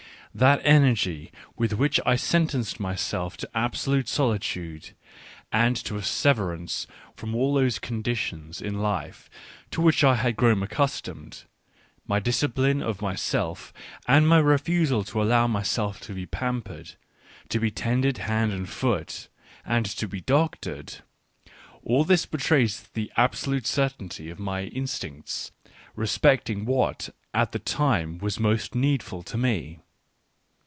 That 0.33 0.61
energy 0.63 1.29
with 1.57 1.73
which 1.73 1.99
I 2.05 2.15
sentenced 2.15 2.79
myself 2.79 3.35
to 3.35 3.49
absolute 3.53 4.07
solitude, 4.07 4.91
and 5.51 5.75
to 5.83 5.97
a 5.97 6.03
severance 6.03 6.87
from 7.17 7.35
all 7.35 7.53
those 7.53 7.79
condi 7.79 8.15
tions 8.15 8.61
in 8.61 8.79
life 8.79 9.29
to 9.71 9.81
which 9.81 10.05
I 10.05 10.15
had 10.15 10.37
grown 10.37 10.63
accustomed; 10.63 11.43
my 12.07 12.21
discipline 12.21 12.81
of 12.81 13.01
myself, 13.01 13.73
and 14.07 14.25
my 14.25 14.37
refusal 14.37 15.03
to 15.03 15.21
allow 15.21 15.47
myself 15.47 15.99
to 15.99 16.13
be 16.13 16.25
pampered, 16.25 16.93
to 17.49 17.59
be 17.59 17.69
tended 17.69 18.19
hand 18.19 18.53
and 18.53 18.69
foot, 18.69 19.27
and 19.65 19.85
to 19.85 20.07
be 20.07 20.21
doctored— 20.21 20.99
all 21.83 22.05
this 22.05 22.25
betrays 22.25 22.83
the 22.93 23.11
absolute 23.17 23.67
certainty 23.67 24.29
of 24.29 24.39
my 24.39 24.61
instincts 24.67 25.51
respecting 25.93 26.63
what 26.63 27.09
at 27.33 27.51
that 27.51 27.65
time 27.65 28.17
was 28.19 28.39
most 28.39 28.73
needful 28.75 29.23
to 29.23 29.37
me. 29.37 29.81